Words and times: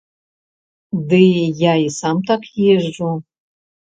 Ды, 1.11 1.21
я 1.65 1.73
і 1.85 1.85
сам 1.99 2.17
так 2.31 2.41
езджу. 2.73 3.11